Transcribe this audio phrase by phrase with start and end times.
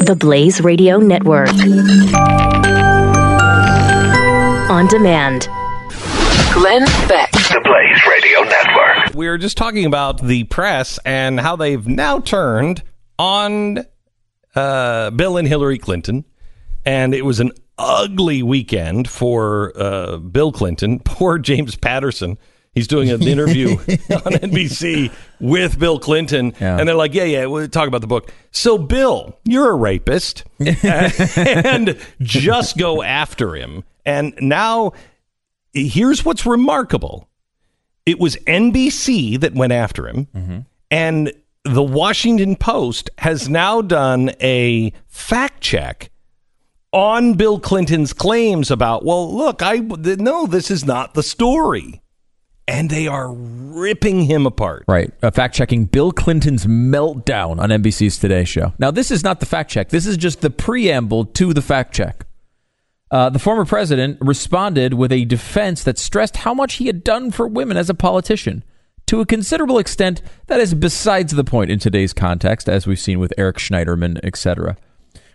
[0.00, 1.50] The Blaze Radio Network.
[4.70, 5.48] On demand.
[6.52, 7.30] Glenn Beck.
[7.32, 9.14] The Blaze Radio Network.
[9.14, 12.82] We were just talking about the press and how they've now turned
[13.18, 13.84] on
[14.54, 16.24] uh, Bill and Hillary Clinton.
[16.84, 20.98] And it was an ugly weekend for uh, Bill Clinton.
[21.04, 22.38] Poor James Patterson.
[22.72, 26.54] He's doing an interview on NBC with Bill Clinton.
[26.60, 26.78] Yeah.
[26.78, 28.32] And they're like, yeah, yeah, we'll talk about the book.
[28.52, 30.44] So, Bill, you're a rapist.
[30.60, 33.82] and just go after him.
[34.06, 34.92] And now,
[35.72, 37.28] here's what's remarkable
[38.06, 40.58] it was NBC that went after him, mm-hmm.
[40.90, 41.32] and
[41.64, 46.10] the Washington Post has now done a fact check
[46.92, 52.02] on Bill Clinton's claims about, well, look, I no, this is not the story,
[52.70, 54.84] and they are ripping him apart.
[54.86, 55.12] Right.
[55.22, 58.72] Uh, fact checking Bill Clinton's meltdown on NBC's Today Show.
[58.78, 59.88] Now, this is not the fact check.
[59.88, 62.26] This is just the preamble to the fact check.
[63.10, 67.32] Uh, the former president responded with a defense that stressed how much he had done
[67.32, 68.62] for women as a politician.
[69.08, 73.18] To a considerable extent, that is besides the point in today's context, as we've seen
[73.18, 74.76] with Eric Schneiderman, etc.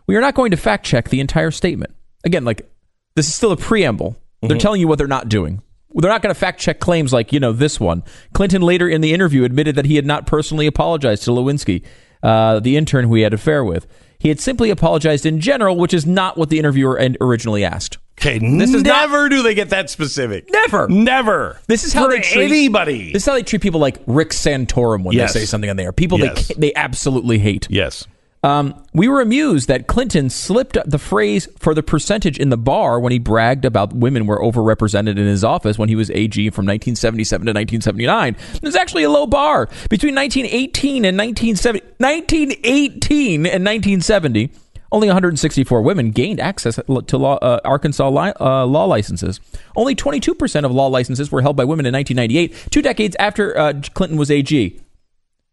[0.07, 1.93] We are not going to fact check the entire statement.
[2.23, 2.71] Again, like,
[3.17, 4.15] this is still a preamble.
[4.41, 5.61] They're telling you what they're not doing.
[5.95, 8.03] They're not going to fact check claims like, you know, this one.
[8.33, 11.83] Clinton later in the interview admitted that he had not personally apologized to Lewinsky,
[12.21, 13.87] uh, the intern who he had an affair with.
[14.19, 17.97] He had simply apologized in general, which is not what the interviewer originally asked.
[18.19, 20.49] Okay, This is not- never do they get that specific.
[20.49, 20.87] Never.
[20.87, 21.59] never.
[21.67, 23.11] This is how they treat anybody.
[23.11, 25.33] This is how they treat people like Rick Santorum when Yes.
[25.33, 25.91] they say something on there.
[25.91, 26.47] People Yes.
[26.47, 27.67] they they absolutely hate.
[27.69, 28.05] yes.
[28.45, 32.99] Um, we were amused that Clinton slipped the phrase for the percentage in the bar
[32.99, 36.67] when he bragged about women were overrepresented in his office when he was AG from
[36.67, 38.35] 1977 to 1979.
[38.61, 41.79] There's actually a low bar between 1918 and 1970.
[41.97, 44.51] 1918 and 1970.
[44.91, 49.39] Only 164 women gained access to law, uh, Arkansas li- uh, law licenses.
[49.75, 53.73] Only 22% of law licenses were held by women in 1998, two decades after uh,
[53.95, 54.79] Clinton was AG.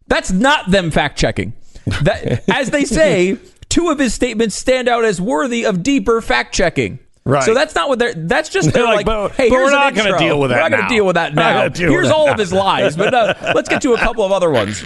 [0.08, 1.54] That's not them fact checking.
[2.02, 3.38] That, as they say,
[3.68, 6.98] two of his statements stand out as worthy of deeper fact checking.
[7.24, 7.44] Right.
[7.44, 8.14] So that's not what they're.
[8.14, 10.56] That's just They're like, but- hey, but here's we're not gonna deal with that.
[10.56, 11.70] We're not going to deal with that now.
[11.70, 14.50] Here's all that of his lies, but uh, let's get to a couple of other
[14.50, 14.82] ones.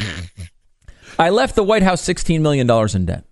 [1.18, 3.24] I left the White House sixteen million dollars in debt.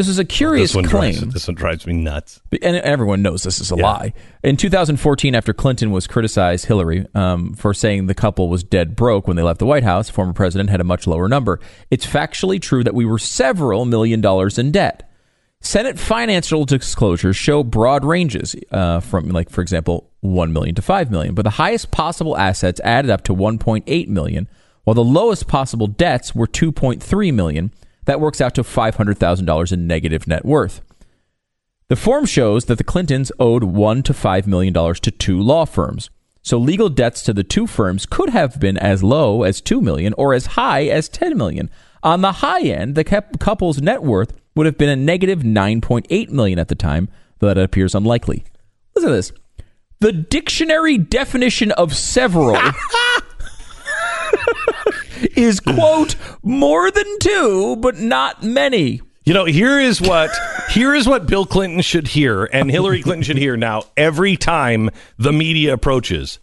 [0.00, 1.12] This is a curious This claim.
[1.12, 2.40] drives, this one drives me nuts.
[2.62, 4.14] and everyone knows this is a lie.
[4.42, 9.28] In 2014, after Clinton was criticized Hillary um, for saying the couple was dead broke
[9.28, 11.60] when they left the White House, former president had a much lower number.
[11.90, 15.06] It's factually true that we were several million dollars in debt.
[15.60, 21.10] Senate financial disclosures show broad ranges uh, from, like, for example, 1 million to 5
[21.10, 24.48] million, but the highest possible assets added up to 1.8 million,
[24.84, 27.70] while the lowest possible debts were 2.3 million.
[28.06, 30.80] That works out to $500,000 in negative net worth.
[31.90, 35.64] The form shows that the Clintons owed one to five million dollars to two law
[35.64, 36.08] firms.
[36.40, 40.14] So legal debts to the two firms could have been as low as two million
[40.16, 41.68] or as high as ten million.
[42.04, 46.06] On the high end, the couple's net worth would have been a negative nine point
[46.10, 47.08] eight million at the time,
[47.40, 48.44] though that appears unlikely.
[48.94, 49.32] Listen to this.
[49.98, 52.56] The dictionary definition of several
[55.36, 59.00] is quote more than two, but not many.
[59.24, 60.30] You know, here is what
[60.70, 64.90] here is what Bill Clinton should hear and Hillary Clinton should hear now every time
[65.18, 66.38] the media approaches.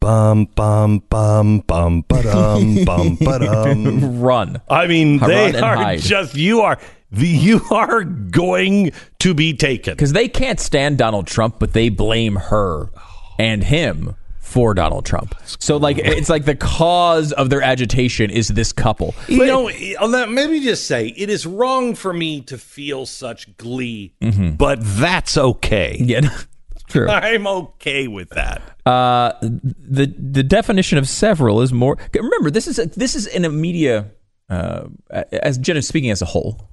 [0.00, 4.20] Bum bum bum bum ba-dum, bum ba-dum.
[4.20, 4.60] Run.
[4.68, 6.00] I mean, Run they and are hide.
[6.00, 6.78] just you are
[7.12, 9.92] the you are going to be taken.
[9.94, 12.90] because they can't stand Donald Trump, but they blame her
[13.38, 14.16] and him
[14.52, 15.34] for Donald Trump.
[15.58, 19.14] So like it's like the cause of their agitation is this couple.
[19.28, 19.70] You know,
[20.06, 24.14] let- maybe just say it is wrong for me to feel such glee,
[24.58, 25.96] but that's okay.
[25.98, 26.28] Yeah,
[26.88, 27.08] true.
[27.08, 28.60] I'm okay with that.
[28.84, 31.96] Uh, the the definition of several is more.
[32.14, 34.10] Remember, this is this is in a media
[34.50, 34.88] uh,
[35.32, 36.68] as Jenna speaking as a whole.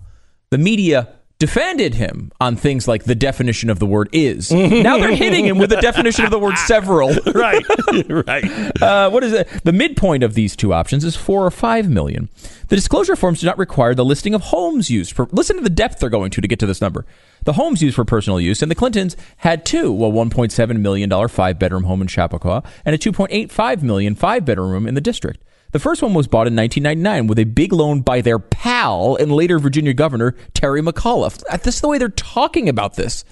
[0.52, 1.08] The media
[1.40, 4.52] defended him on things like the definition of the word is.
[4.52, 7.10] now they're hitting him with the definition of the word several.
[7.40, 7.64] Right,
[8.10, 8.82] right.
[8.82, 9.48] Uh, what is it?
[9.64, 12.28] The midpoint of these two options is four or five million.
[12.68, 15.28] The disclosure forms do not require the listing of homes used for.
[15.32, 17.06] Listen to the depth they're going to to get to this number.
[17.46, 21.30] The homes used for personal use, and the Clintons had two: a 1.7 million dollar
[21.30, 25.42] five bedroom home in Chappaqua and a 2.85 million five bedroom room in the district.
[25.72, 29.32] The first one was bought in 1999 with a big loan by their pal and
[29.32, 31.44] later Virginia Governor Terry McAuliffe.
[31.50, 33.24] Uh, This is the way they're talking about this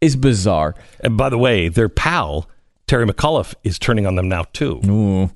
[0.00, 0.74] is bizarre.
[1.00, 2.48] And by the way, their pal
[2.86, 5.30] Terry McAuliffe is turning on them now too.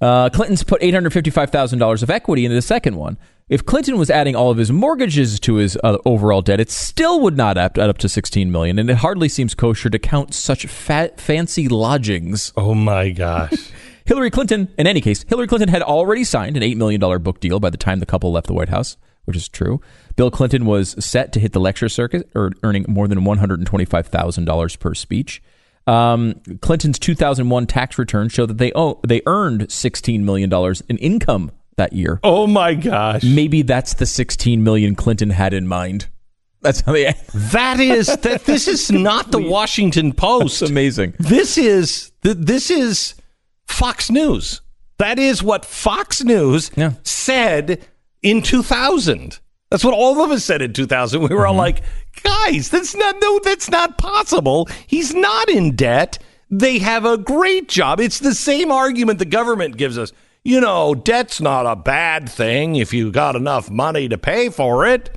[0.00, 3.16] Uh, Clinton's put $855,000 of equity into the second one.
[3.48, 7.20] If Clinton was adding all of his mortgages to his uh, overall debt, it still
[7.20, 10.66] would not add up to 16 million, and it hardly seems kosher to count such
[10.66, 12.52] fat, fancy lodgings.
[12.56, 13.70] Oh my gosh.
[14.04, 17.60] Hillary Clinton, in any case, Hillary Clinton had already signed an $8 million book deal
[17.60, 19.80] by the time the couple left the White House, which is true.
[20.16, 24.94] Bill Clinton was set to hit the lecture circuit, or earning more than $125,000 per
[24.94, 25.42] speech.
[25.86, 30.52] Um, Clinton's 2001 tax return showed that they owe, they earned $16 million
[30.88, 32.20] in income that year.
[32.22, 33.24] Oh my gosh.
[33.24, 36.08] Maybe that's the 16 million Clinton had in mind.
[36.60, 37.12] That's how they.
[37.34, 38.44] That is that.
[38.44, 40.60] This is not the Washington Post.
[40.60, 41.14] That's amazing.
[41.18, 43.14] This is th- this is
[43.72, 44.60] Fox News.
[44.98, 46.92] That is what Fox News Yeah.
[47.02, 47.84] said
[48.22, 49.40] in 2000.
[49.70, 51.22] That's what all of us said in 2000.
[51.22, 51.60] We were all mm-hmm.
[51.60, 51.82] like,
[52.22, 54.68] "Guys, that's not no, that's not possible.
[54.86, 56.18] He's not in debt.
[56.50, 57.98] They have a great job.
[57.98, 60.12] It's the same argument the government gives us.
[60.44, 64.86] You know, debt's not a bad thing if you got enough money to pay for
[64.86, 65.16] it.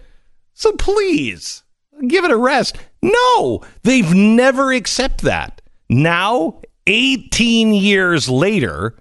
[0.54, 1.64] So please,
[2.08, 2.78] give it a rest.
[3.02, 5.62] No, they've never accept that.
[5.90, 8.96] Now, 18 years later,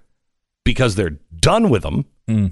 [0.63, 2.47] because they're done with them, hmm.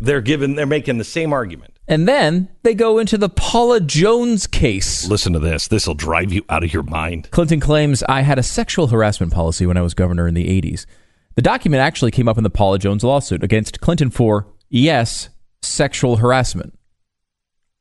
[0.00, 1.76] they're given they're making the same argument.
[1.88, 5.06] And then they go into the Paula Jones case.
[5.08, 5.68] Listen to this.
[5.68, 7.30] This will drive you out of your mind.
[7.30, 10.84] Clinton claims I had a sexual harassment policy when I was governor in the 80s.
[11.36, 15.28] The document actually came up in the Paula Jones lawsuit against Clinton for, yes,
[15.62, 16.76] sexual harassment.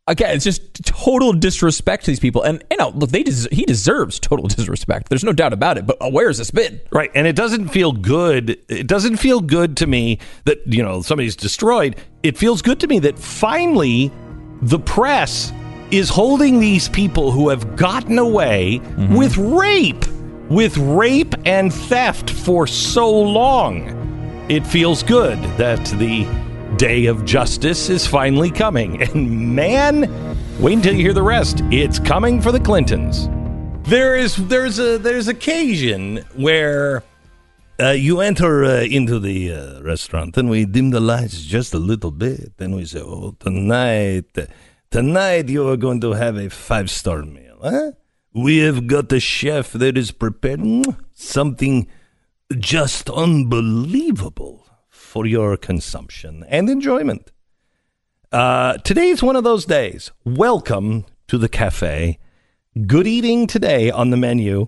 [0.08, 2.44] Again, it's just total disrespect to these people.
[2.44, 5.10] And, you know, look, they des- he deserves total disrespect.
[5.10, 5.88] There's no doubt about it.
[5.88, 6.80] But where has this been?
[6.92, 7.10] Right.
[7.16, 8.52] And it doesn't feel good.
[8.70, 11.96] It doesn't feel good to me that, you know, somebody's destroyed.
[12.22, 14.12] It feels good to me that finally
[14.62, 15.52] the press
[15.90, 19.16] is holding these people who have gotten away mm-hmm.
[19.16, 20.06] with rape,
[20.50, 24.04] with rape and theft for so long.
[24.50, 26.26] It feels good that the
[26.78, 29.02] day of justice is finally coming.
[29.16, 30.10] And man,
[30.60, 31.62] wait until you hear the rest.
[31.72, 33.30] It's coming for the Clintons.
[33.90, 37.04] There is there's a there's occasion where
[37.80, 41.80] uh, you enter uh, into the uh, restaurant and we dim the lights just a
[41.80, 42.54] little bit.
[42.60, 44.26] and we say, "Oh, tonight,
[44.90, 47.60] tonight you are going to have a five star meal.
[47.62, 47.92] Huh?
[48.34, 50.62] We have got a chef that is prepared
[51.14, 51.88] something
[52.60, 54.66] just unbelievable
[55.16, 57.32] for your consumption and enjoyment."
[58.34, 60.12] Uh, today's one of those days.
[60.26, 62.20] Welcome to the cafe.
[62.86, 64.68] Good eating today on the menu.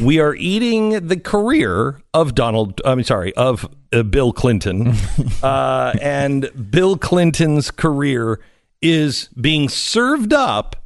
[0.00, 2.80] We are eating the career of Donald.
[2.84, 4.92] I'm sorry, of uh, Bill Clinton,
[5.42, 8.38] uh, and Bill Clinton's career
[8.80, 10.76] is being served up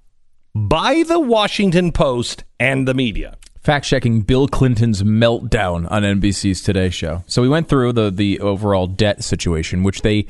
[0.54, 3.36] by the Washington Post and the media.
[3.62, 7.22] Fact checking Bill Clinton's meltdown on NBC's Today Show.
[7.26, 10.26] So we went through the the overall debt situation, which they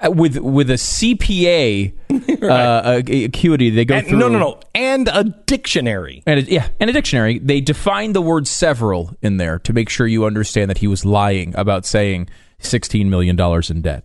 [0.00, 1.92] uh, with with a CPA
[2.42, 4.18] uh, acuity they go And, through.
[4.18, 6.22] no, no, no, and a dictionary.
[6.26, 7.38] And a, yeah, and a dictionary.
[7.38, 11.04] They define the word several in there to make sure you understand that he was
[11.04, 12.28] lying about saying
[12.58, 14.04] sixteen million dollars in debt.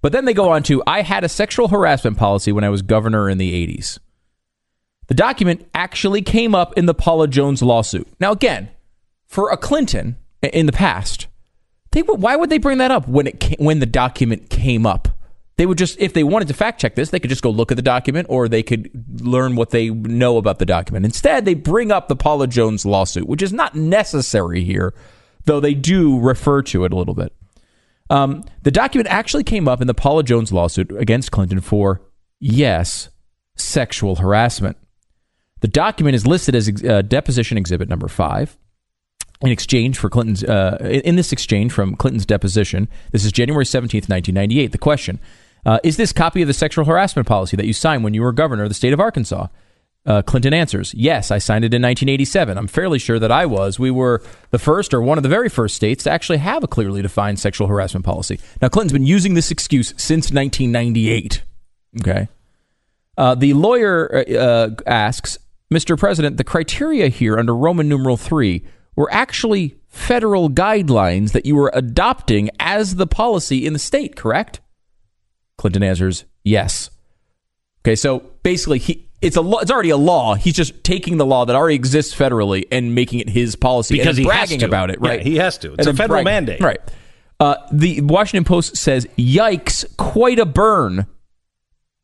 [0.00, 2.82] But then they go on to I had a sexual harassment policy when I was
[2.82, 3.98] governor in the eighties.
[5.14, 8.08] The document actually came up in the Paula Jones lawsuit.
[8.18, 8.70] Now, again,
[9.28, 11.28] for a Clinton in the past,
[11.92, 14.84] they would, why would they bring that up when it ca- when the document came
[14.84, 15.06] up?
[15.56, 17.70] They would just if they wanted to fact check this, they could just go look
[17.70, 18.90] at the document or they could
[19.20, 21.04] learn what they know about the document.
[21.04, 24.94] Instead, they bring up the Paula Jones lawsuit, which is not necessary here,
[25.44, 27.32] though they do refer to it a little bit.
[28.10, 32.02] Um, the document actually came up in the Paula Jones lawsuit against Clinton for
[32.40, 33.10] yes,
[33.54, 34.76] sexual harassment.
[35.64, 38.58] The document is listed as uh, deposition exhibit number five.
[39.40, 44.10] In exchange for Clinton's, uh, in this exchange from Clinton's deposition, this is January 17th,
[44.10, 44.72] 1998.
[44.72, 45.18] The question
[45.64, 48.30] uh, Is this copy of the sexual harassment policy that you signed when you were
[48.30, 49.46] governor of the state of Arkansas?
[50.04, 52.58] Uh, Clinton answers, Yes, I signed it in 1987.
[52.58, 53.78] I'm fairly sure that I was.
[53.78, 56.68] We were the first or one of the very first states to actually have a
[56.68, 58.38] clearly defined sexual harassment policy.
[58.60, 61.42] Now, Clinton's been using this excuse since 1998.
[62.02, 62.28] Okay.
[63.16, 65.38] Uh, the lawyer uh, uh, asks,
[65.74, 65.98] Mr.
[65.98, 68.62] President, the criteria here under Roman numeral 3
[68.96, 74.60] were actually federal guidelines that you were adopting as the policy in the state, correct?
[75.58, 76.90] Clinton answers, yes.
[77.84, 80.34] Okay, so basically, he it's a law, it's already a law.
[80.34, 84.18] He's just taking the law that already exists federally and making it his policy Because
[84.18, 85.22] and he has bragging about it, Yeah, right?
[85.22, 85.72] he has to.
[85.74, 86.24] It's And a federal bragging.
[86.46, 86.60] mandate.
[86.60, 86.80] right?
[87.40, 89.84] Uh, the Washington Post says, "Yikes!
[89.96, 91.06] Quite a burn."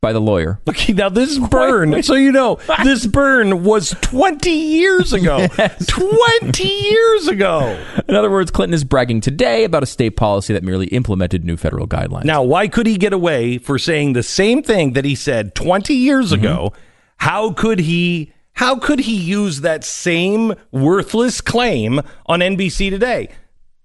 [0.01, 0.59] By the lawyer.
[0.71, 5.45] Okay, now this burn, so you know, this burn was 20 years ago.
[5.87, 7.77] 20 years ago.
[8.07, 11.57] In other words, Clinton is bragging today about a state policy that merely implemented new
[11.57, 12.23] federal guidelines.
[12.23, 15.93] Now, why could he get away for saying the same thing that he said 20
[15.93, 16.41] years mm-hmm.
[16.41, 16.73] ago?
[17.17, 23.29] How could he how could he use that same worthless claim on NBC today?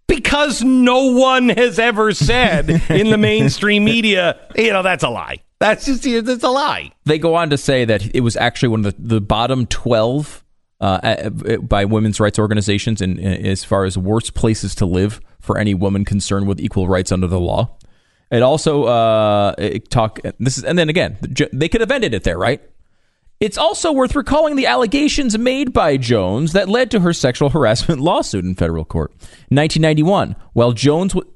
[0.07, 5.39] Because no one has ever said in the mainstream media, you know, that's a lie.
[5.59, 6.93] That's just that's a lie.
[7.05, 10.45] They go on to say that it was actually one of the, the bottom 12
[10.81, 15.73] uh, by women's rights organizations in, as far as worst places to live for any
[15.73, 17.77] woman concerned with equal rights under the law.
[18.31, 21.17] It also uh, it talk this is and then again
[21.53, 22.61] they could have ended it there, right?
[23.39, 28.01] It's also worth recalling the allegations made by Jones that led to her sexual harassment
[28.03, 29.11] lawsuit in federal court.
[29.51, 31.31] 1991, while Jones w-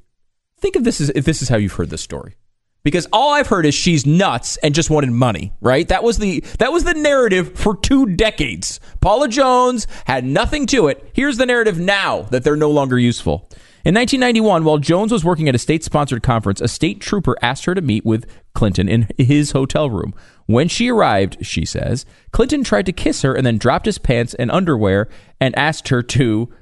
[0.58, 2.36] think of this as if this is how you've heard this story.
[2.82, 5.87] Because all I've heard is she's nuts and just wanted money, right?
[5.88, 8.80] That was the that was the narrative for two decades.
[9.00, 11.10] Paula Jones had nothing to it.
[11.12, 13.49] Here's the narrative now that they're no longer useful.
[13.82, 17.64] In 1991, while Jones was working at a state sponsored conference, a state trooper asked
[17.64, 20.12] her to meet with Clinton in his hotel room.
[20.44, 24.34] When she arrived, she says, Clinton tried to kiss her and then dropped his pants
[24.34, 25.08] and underwear
[25.40, 26.52] and asked her to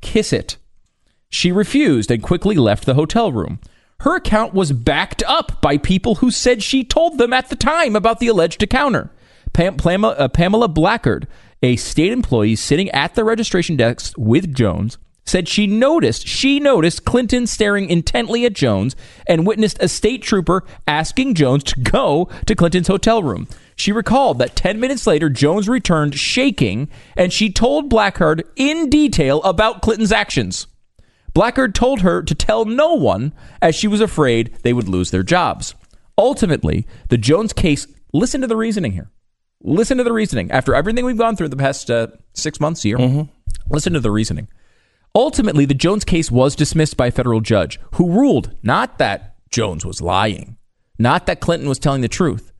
[0.00, 0.56] kiss it.
[1.28, 3.60] She refused and quickly left the hotel room.
[4.00, 7.96] Her account was backed up by people who said she told them at the time
[7.96, 9.10] about the alleged encounter.
[9.52, 11.26] Pam- Pamela, uh, Pamela Blackard,
[11.62, 17.04] a state employee sitting at the registration desk with Jones, said she noticed she noticed
[17.04, 18.94] Clinton staring intently at Jones
[19.26, 23.48] and witnessed a state trooper asking Jones to go to Clinton's hotel room.
[23.76, 29.42] She recalled that 10 minutes later Jones returned shaking and she told Blackard in detail
[29.42, 30.66] about Clinton's actions.
[31.34, 35.24] Blackard told her to tell no one as she was afraid they would lose their
[35.24, 35.74] jobs.
[36.16, 39.10] Ultimately, the Jones case, listen to the reasoning here.
[39.60, 40.50] Listen to the reasoning.
[40.52, 42.98] After everything we've gone through the past uh, six months here,
[43.68, 44.48] listen to the reasoning.
[45.14, 49.84] Ultimately, the Jones case was dismissed by a federal judge who ruled not that Jones
[49.84, 50.56] was lying,
[50.98, 52.52] not that Clinton was telling the truth,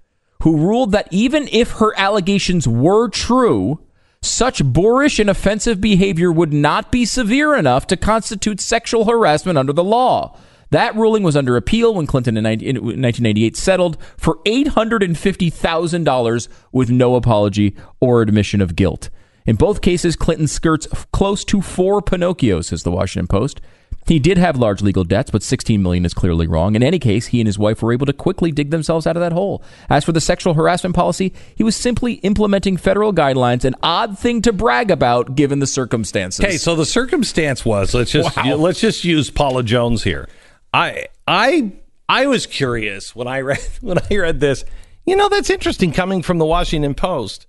[0.42, 3.83] who ruled that even if her allegations were true,
[4.24, 9.72] such boorish and offensive behavior would not be severe enough to constitute sexual harassment under
[9.72, 10.36] the law.
[10.70, 17.14] That ruling was under appeal when Clinton in 19- 1998 settled for $850,000 with no
[17.14, 19.08] apology or admission of guilt.
[19.46, 23.60] In both cases, Clinton skirts close to four Pinocchios, says the Washington Post.
[24.06, 26.74] He did have large legal debts, but 16 million is clearly wrong.
[26.76, 29.20] In any case, he and his wife were able to quickly dig themselves out of
[29.20, 29.62] that hole.
[29.88, 34.42] As for the sexual harassment policy, he was simply implementing federal guidelines, an odd thing
[34.42, 36.44] to brag about given the circumstances.
[36.44, 38.56] Okay, so the circumstance was let's just Wow.
[38.56, 40.28] let's just use Paula Jones here.
[40.74, 41.72] I I
[42.08, 44.64] I was curious when I read when I read this.
[45.06, 47.46] You know, that's interesting coming from the Washington Post.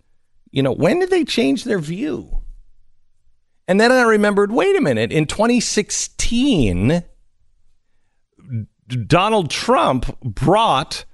[0.52, 2.40] You know, when did they change their view?
[3.68, 7.04] And then I remembered, wait a minute, in 2016
[9.08, 11.06] Donald Trump brought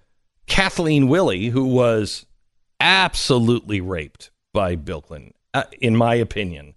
[0.48, 2.26] Kathleen Willey, who was
[2.80, 6.74] absolutely raped by Bill Clinton, uh, in my opinion.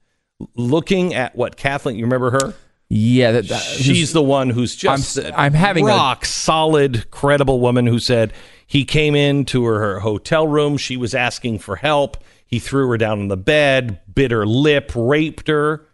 [0.54, 2.54] Looking at what Kathleen, you remember her?
[2.88, 7.11] yeah, that, that- She's the one who's just I'm- a I'm having a- rock solid,
[7.11, 8.33] credible woman who said
[8.66, 10.76] he came into her, her hotel room.
[10.76, 12.19] She was asking for help.
[12.47, 15.87] He threw her down on the bed, bit her lip, raped her,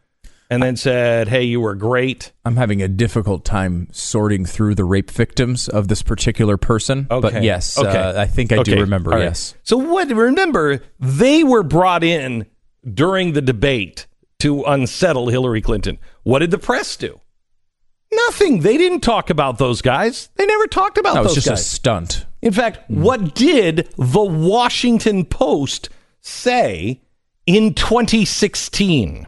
[0.50, 4.84] and then said, "Hey, you were great." I'm having a difficult time sorting through the
[4.84, 7.04] rape victims of this particular person.
[7.08, 7.42] But Okay.
[7.44, 7.88] yes, Okay.
[7.96, 8.74] uh, I think I Okay.
[8.74, 9.12] do remember.
[9.12, 9.24] All right.
[9.26, 9.54] Yes.
[9.62, 10.08] So what?
[10.10, 12.46] Remember, they were brought in
[12.92, 14.06] during the debate
[14.40, 15.98] to unsettle Hillary Clinton.
[16.24, 17.20] What did the press do?
[18.12, 18.60] Nothing.
[18.60, 20.30] They didn't talk about those guys.
[20.36, 21.22] They never talked about those.
[21.22, 21.70] That was those just a guys.
[21.70, 22.26] stunt.
[22.42, 27.00] In fact, what did the Washington Post say
[27.46, 29.26] in 2016?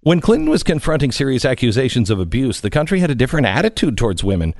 [0.00, 4.22] When Clinton was confronting serious accusations of abuse, the country had a different attitude towards
[4.22, 4.54] women.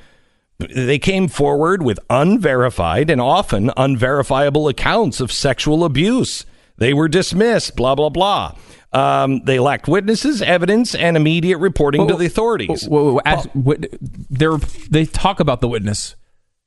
[0.58, 6.46] They came forward with unverified and often unverifiable accounts of sexual abuse.
[6.78, 8.54] They were dismissed, blah, blah, blah.
[8.92, 12.86] Um, they lacked witnesses, evidence, and immediate reporting to the authorities.
[12.86, 16.14] Whoa, whoa, whoa, as- they talk about the witness.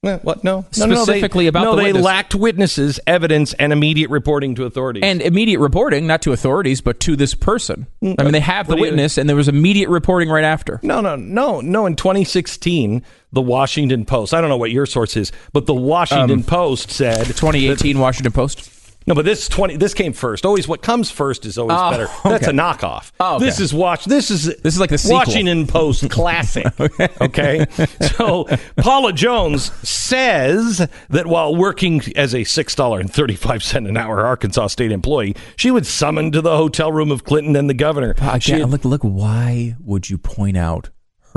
[0.07, 0.43] Eh, What?
[0.43, 2.03] No, no, no, Specifically they, about no, the they witness.
[2.05, 5.03] lacked witnesses, evidence, and immediate reporting to authorities.
[5.03, 7.87] And immediate reporting, not to authorities, but to this person.
[8.03, 10.79] I mean, they have the What witness, and there was immediate reporting right after.
[10.83, 11.85] no, no, no, no.
[11.85, 14.33] In 2016, the Washington Post.
[14.33, 18.69] I don't know what your source is, but the Washington Post said 2018 Washington Post.
[19.07, 19.77] No, but this twenty.
[19.77, 20.45] This came first.
[20.45, 22.07] Always, what comes first is always Oh, better.
[22.25, 22.51] That's okay.
[22.51, 23.11] a knockoff.
[23.21, 23.45] Oh, okay.
[23.45, 24.03] This is watch.
[24.05, 25.19] This is This is like the sequel.
[25.19, 26.67] Washington Post classic.
[27.21, 27.65] okay.
[28.17, 28.45] so
[28.75, 33.95] Paula Jones says that while working as a six dollar and thirty five cent an
[33.95, 37.73] hour Arkansas state employee, she was summoned to the hotel room of Clinton and the
[37.73, 38.13] governor.
[38.21, 39.01] Again, had- look, look.
[39.03, 40.89] Why would you point out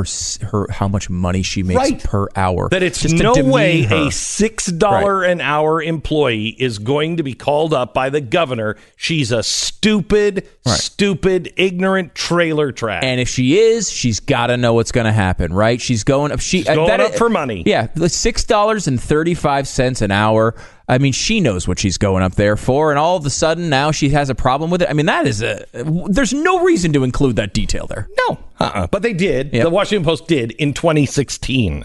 [0.04, 2.02] her her how much money she makes Right.
[2.02, 2.68] per hour?
[2.70, 4.08] that it's Just no way her.
[4.08, 8.76] a six dollar an hour employee is going to be called up by the governor.
[8.96, 13.02] She's a stupid, stupid, ignorant trailer trash.
[13.04, 15.80] And if she is, she's got to know what's going to happen, right?
[15.80, 16.40] She's going up.
[16.40, 17.62] She uh, going that- up for money.
[17.66, 20.54] Yeah, the six dollars and thirty five cents an hour.
[20.90, 23.68] I mean, she knows what she's going up there for, and all of a sudden
[23.68, 24.90] now she has a problem with it.
[24.90, 25.64] I mean, that is a.
[25.72, 28.08] There's no reason to include that detail there.
[28.28, 28.88] No, uh-uh.
[28.88, 29.52] but they did.
[29.52, 29.62] Yep.
[29.62, 31.84] The Washington Post did in 2016.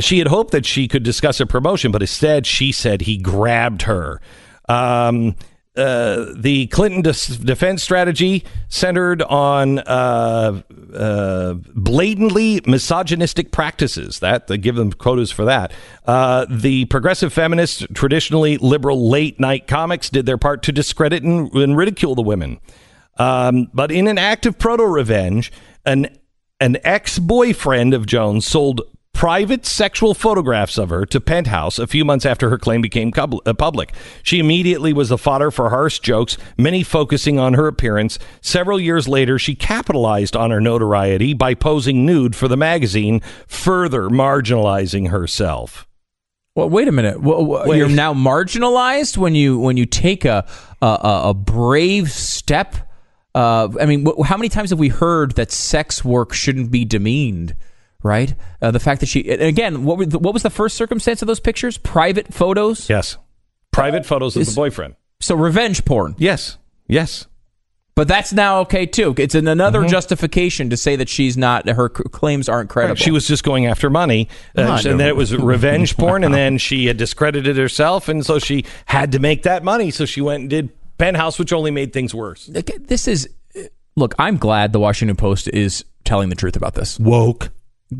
[0.00, 3.82] She had hoped that she could discuss a promotion, but instead she said he grabbed
[3.82, 4.20] her.
[4.68, 5.34] Um,
[5.76, 10.62] uh, the Clinton dis- defense strategy centered on uh,
[10.94, 14.20] uh, blatantly misogynistic practices.
[14.20, 15.72] That they give them quotas for that.
[16.06, 21.52] Uh, the progressive feminists, traditionally liberal late night comics, did their part to discredit and,
[21.52, 22.58] and ridicule the women.
[23.18, 25.52] Um, but in an act of proto revenge,
[25.84, 26.08] an
[26.58, 28.80] an ex boyfriend of Jones sold
[29.16, 33.54] private sexual photographs of her to Penthouse a few months after her claim became uh,
[33.54, 33.94] public.
[34.22, 38.18] She immediately was the fodder for harsh jokes, many focusing on her appearance.
[38.42, 44.10] Several years later, she capitalized on her notoriety by posing nude for the magazine, further
[44.10, 45.88] marginalizing herself.
[46.54, 47.22] Well, wait a minute.
[47.22, 47.74] Well.
[47.74, 50.46] You're now marginalized when you when you take a
[50.82, 52.76] a, a brave step.
[53.34, 57.54] Uh, I mean, how many times have we heard that sex work shouldn't be demeaned?
[58.06, 58.34] Right.
[58.62, 61.28] Uh, the fact that she again, what were the, what was the first circumstance of
[61.28, 61.76] those pictures?
[61.76, 62.88] Private photos.
[62.88, 63.16] Yes.
[63.72, 64.94] Private photos of Is- the boyfriend.
[65.20, 66.14] So revenge porn.
[66.18, 66.58] Yes.
[66.86, 67.26] Yes.
[67.96, 69.14] But that's now okay too.
[69.16, 72.96] It's an, another justification to say that she's not her c- claims aren't credible.
[72.96, 76.58] She was just going after money, uh, and then it was revenge porn, and then
[76.58, 79.90] she had discredited herself, and so she had to make that money.
[79.90, 82.44] So she went and did Penthouse, which only made things worse.
[82.46, 83.30] This is
[83.96, 84.14] look.
[84.18, 87.00] I'm glad the Washington Post is telling the truth about this.
[87.00, 87.50] Woke.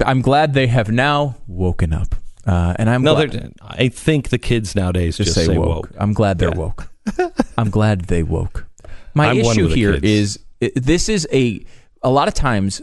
[0.04, 2.14] I'm glad they have now woken up,
[2.46, 5.68] uh, and I'm No, glad, I think the kids nowadays just, just say, woke.
[5.68, 5.90] woke.
[5.98, 6.88] I'm glad they're woke.
[7.58, 8.66] I'm glad they woke.
[9.14, 10.38] My I'm issue here is
[10.74, 11.64] this is a
[12.02, 12.82] a lot of times,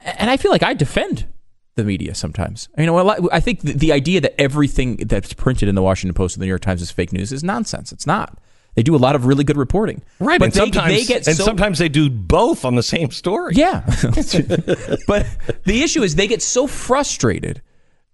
[0.00, 1.26] and I feel like I defend
[1.74, 2.68] the media sometimes.
[2.78, 5.82] You know, a lot, I think the, the idea that everything that's printed in the
[5.82, 7.92] Washington Post and the New York Times is fake news is nonsense.
[7.92, 8.38] It's not.
[8.76, 11.26] They do a lot of really good reporting, Right, But and they, sometimes they get
[11.26, 13.54] and so sometimes they do both on the same story.
[13.56, 13.80] yeah.
[15.08, 15.26] but
[15.64, 17.62] the issue is they get so frustrated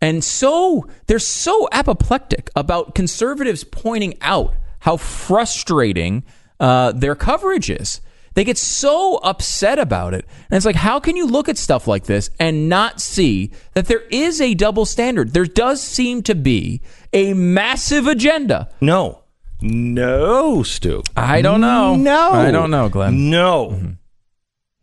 [0.01, 6.25] and so they're so apoplectic about conservatives pointing out how frustrating
[6.61, 8.01] uh, their coverage is.
[8.35, 10.25] They get so upset about it.
[10.51, 13.87] And it's like, how can you look at stuff like this and not see that
[13.87, 15.35] there is a double standard?
[15.35, 16.81] There does seem to be
[17.13, 18.71] a massive agenda.
[18.81, 19.22] No,
[19.63, 21.03] no, Stu.
[21.17, 21.97] I don't know.
[21.97, 23.31] No, I don't know, Glenn.
[23.31, 23.93] No, mm-hmm.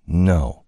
[0.07, 0.65] no.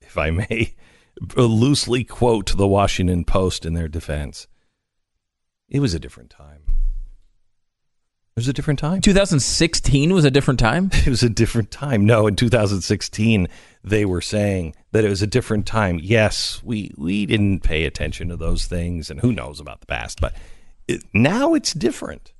[0.00, 0.74] If I may
[1.36, 4.46] loosely quote the Washington Post in their defense,
[5.68, 6.62] it was a different time.
[8.36, 9.00] It was a different time.
[9.00, 10.90] 2016 was a different time.
[11.06, 12.04] It was a different time.
[12.04, 13.48] No, in 2016,
[13.82, 15.98] they were saying that it was a different time.
[16.02, 20.20] Yes, we we didn't pay attention to those things, and who knows about the past,
[20.20, 20.34] but
[20.86, 22.34] it, now it's different.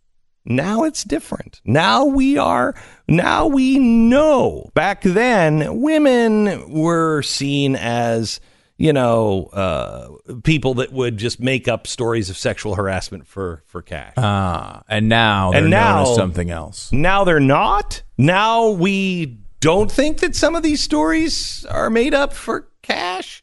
[0.47, 1.61] Now it's different.
[1.65, 2.75] Now we are.
[3.09, 4.71] Now we know.
[4.75, 8.41] Back then, women were seen as
[8.79, 10.09] you know uh,
[10.45, 14.15] people that would just make up stories of sexual harassment for for cash.
[14.17, 16.93] Ah, and now they're And known now- as something else.
[16.93, 18.03] Now they're not.
[18.19, 23.43] Now we don't think that some of these stories are made up for cash.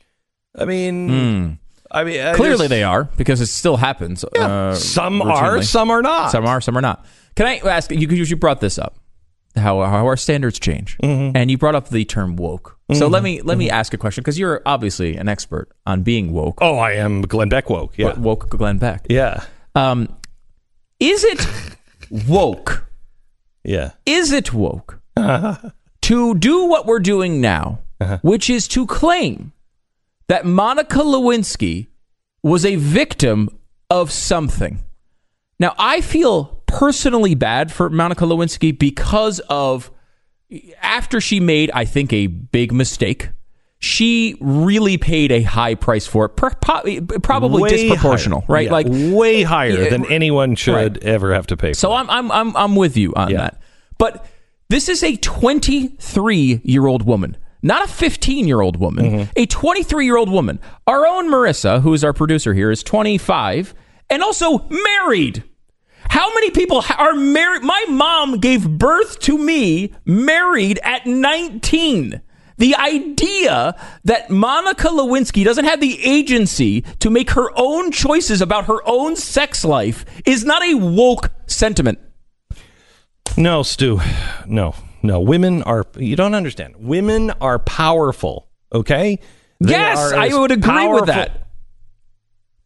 [0.56, 1.58] I mean,
[1.94, 4.24] I mean, uh, Clearly, they are because it still happens.
[4.24, 6.32] Uh, some are, some are not.
[6.32, 7.06] some are, some are not.
[7.36, 8.08] Can I ask you?
[8.08, 8.98] Because you brought this up.
[9.56, 11.38] How, how our standards change, Mm-hmm.
[11.38, 12.80] and you brought up the term woke.
[12.94, 16.32] So let me let me ask a question because you're obviously an expert on being
[16.34, 16.58] woke.
[16.62, 17.96] Oh, I am Glenn Beck woke.
[17.98, 19.06] Yeah, Woke Glenn Beck.
[19.10, 19.44] yeah,
[19.76, 20.10] Um,
[21.00, 21.46] is it
[22.28, 22.86] woke?
[23.64, 23.92] yeah.
[24.08, 25.00] Is it woke
[26.02, 27.80] to do what we're doing now,
[28.24, 29.54] which is to claim
[30.28, 31.88] that Monica Lewinsky
[32.42, 33.50] was a victim
[33.90, 34.84] of something?
[35.60, 39.92] Now, I feel personally bad for Monica Lewinsky because of
[40.82, 43.30] after she made, I think, a big mistake.
[43.80, 48.56] she really paid a high price for it, probably Way disproportional, higher.
[48.56, 48.66] right?
[48.68, 51.04] Yeah, Like way higher Yeah, than anyone should right.
[51.04, 51.80] ever have to pay for.
[51.80, 53.38] So I'm I'm I'm I'm with you on Yeah.
[53.38, 53.62] that.
[53.98, 54.26] But
[54.70, 59.32] this is a 23 year old woman, not a 15 year old woman, Mm-hmm.
[59.36, 60.60] a 23 year old woman.
[60.86, 63.74] Our own Marissa, who is our producer here, is 25
[64.10, 65.44] and also married.
[66.10, 67.64] How many people are married?
[67.64, 72.22] My mom gave birth to me married at 19.
[72.58, 78.66] The idea that Monica Lewinsky doesn't have the agency to make her own choices about
[78.66, 81.98] her own sex life is not a woke sentiment.
[83.38, 84.00] No, Stu.
[84.46, 85.20] No, no.
[85.20, 86.76] Women are, you don't understand.
[86.78, 89.20] Women are powerful, okay?
[89.60, 91.48] They yes, I would agree powerful- with that.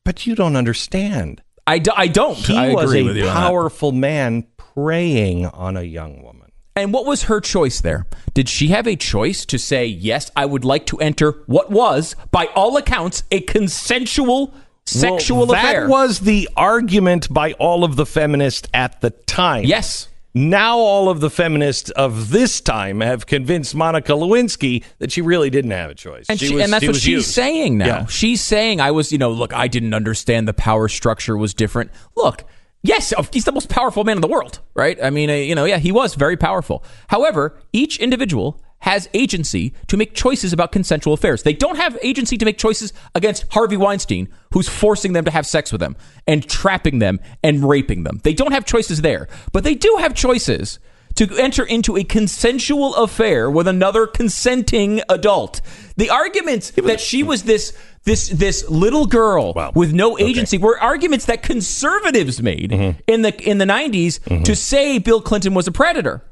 [0.05, 1.41] But you don't understand.
[1.65, 2.37] I, do, I don't.
[2.37, 6.51] He I was a with you on powerful man preying on a young woman.
[6.77, 8.05] And what was her choice there?
[8.35, 12.15] Did she have a choice to say, yes, I would like to enter what was,
[12.31, 14.53] by all accounts, a consensual
[14.85, 15.89] sexual well, that affair?
[15.89, 19.65] was the argument by all of the feminists at the time.
[19.65, 20.07] yes.
[20.37, 25.49] Now all of the feminists of this time have convinced Monica Lewinsky that she really
[25.49, 26.25] didn't have a choice.
[26.29, 27.31] And, she, was- and that's she what she's used.
[27.31, 27.85] saying now.
[27.85, 28.05] Yeah.
[28.05, 31.91] She's saying, I was, you know, look, I didn't understand the power structure was different.
[32.15, 32.43] Look,
[32.83, 34.97] yes, he's the most powerful man in the world, right?
[35.01, 36.83] I mean, uh, you know, yeah, he was very powerful.
[37.07, 41.43] However, each individual has agency to make choices about consensual affairs.
[41.43, 45.45] They don't have agency to make choices against Harvey Weinstein, who's forcing them to have
[45.45, 45.95] sex with them
[46.27, 48.21] and trapping them and raping them.
[48.23, 50.79] They don't have choices there, but they do have choices
[51.15, 55.61] to enter into a consensual affair with another consenting adult.
[55.97, 59.71] The arguments that she was this this this little girl Wow.
[59.75, 62.99] with no agency were arguments that conservatives made mm-hmm.
[63.07, 64.43] in the in the 90s mm-hmm.
[64.43, 66.23] to say Bill Clinton was a predator.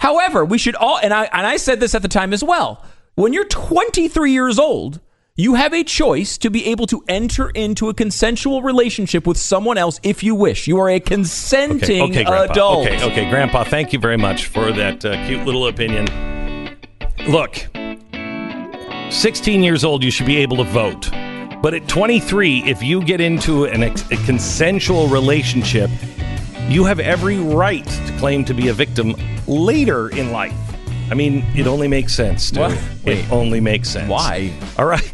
[0.00, 2.82] However, we should all and I and I said this at the time as well.
[3.16, 4.98] When you're 23 years old,
[5.36, 9.76] you have a choice to be able to enter into a consensual relationship with someone
[9.76, 10.66] else if you wish.
[10.66, 12.52] You are a consenting Okay, okay, Grandpa.
[12.52, 12.86] adult.
[12.86, 13.62] Okay, okay, Grandpa.
[13.64, 16.06] Thank you very much for that uh, cute little opinion.
[17.28, 17.66] Look,
[19.10, 21.10] 16 years old, you should be able to vote.
[21.60, 25.90] But at 23, if you get into an ex- a consensual relationship,
[26.70, 29.16] you have every right to claim to be a victim
[29.48, 30.54] later in life.
[31.10, 32.50] I mean, it only makes sense.
[32.50, 32.60] Dude.
[32.60, 32.78] What?
[33.04, 34.08] It only makes sense.
[34.08, 34.52] Why?
[34.78, 35.12] All right.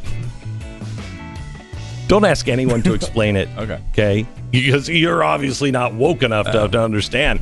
[2.08, 3.48] Don't ask anyone to explain it.
[3.56, 3.80] Okay.
[3.92, 4.26] Okay.
[4.50, 6.68] Because you're obviously not woke enough to, uh.
[6.68, 7.40] to understand.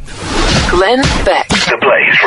[0.70, 1.48] Glenn Beck.
[1.48, 2.18] The Blaze